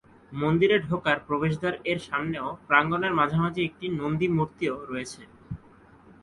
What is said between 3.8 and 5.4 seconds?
নন্দী মূর্তিও রয়েছে।